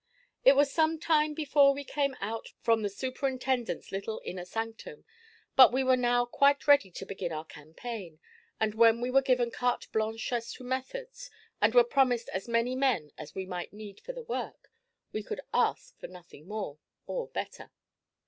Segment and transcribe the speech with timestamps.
[0.43, 5.05] It was some time before we came out from the superintendent's little inner sanctum,
[5.55, 8.19] but we were now quite ready to begin our campaign;
[8.59, 11.29] and when we were given carte blanche as to methods,
[11.61, 14.71] and were promised as many men as we might need for the work,
[15.11, 17.69] we could ask for nothing more, or better.